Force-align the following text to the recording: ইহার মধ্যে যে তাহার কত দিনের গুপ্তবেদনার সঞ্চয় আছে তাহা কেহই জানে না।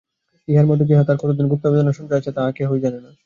ইহার 0.47 0.65
মধ্যে 0.65 0.85
যে 0.89 0.95
তাহার 0.99 1.19
কত 1.19 1.29
দিনের 1.29 1.51
গুপ্তবেদনার 1.51 1.97
সঞ্চয় 1.99 2.19
আছে 2.19 2.31
তাহা 2.31 2.49
কেহই 2.57 2.83
জানে 2.83 2.99
না। 2.99 3.11